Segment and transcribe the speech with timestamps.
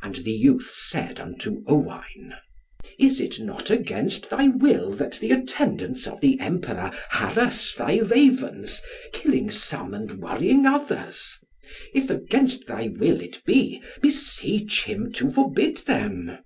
[0.00, 2.34] And the youth said unto Owain,
[3.00, 8.80] "Is it not against thy will that the attendants of the Emperor harass thy Ravens,
[9.12, 11.36] killing some and worrying others?
[11.92, 16.38] If against thy will it be, beseech him to forbid them."